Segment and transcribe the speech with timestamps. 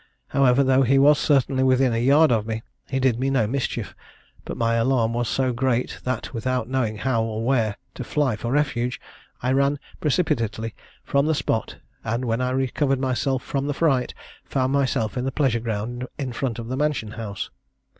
[0.29, 3.95] However, though he was certainly within a yard of me, he did me no mischief;
[4.45, 8.51] but my alarm was so great, that, without knowing how or where to fly for
[8.51, 8.99] refuge,
[9.43, 14.73] I ran precipitately from the spot; and, when I recovered myself from the fright, found
[14.73, 17.51] myself in the pleasure ground in front of the mansion house.